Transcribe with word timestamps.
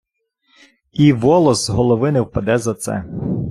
І 0.91 1.13
волос 1.13 1.65
з 1.65 1.69
голови 1.69 2.11
не 2.11 2.21
впаде 2.21 2.57
за 2.57 2.73
це. 2.73 3.03